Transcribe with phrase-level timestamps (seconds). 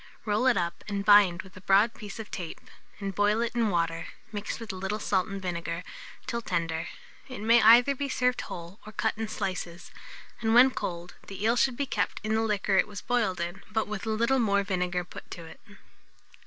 [0.25, 2.59] Roll it up and bind with a broad piece of tape,
[2.99, 5.83] and boil it in water, mixed with a little salt and vinegar,
[6.25, 6.87] till tender.
[7.27, 9.91] It may either be served whole or cut in slices;
[10.39, 13.61] and when cold, the eel should be kept in the liquor it was boiled in,
[13.71, 15.59] but with a little more vinegar put to it.